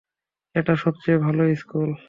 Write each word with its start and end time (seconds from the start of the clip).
এটা 0.55 0.73
সবচেয়ে 0.75 1.17
ভালো 1.17 1.43
স্কুল। 1.55 1.91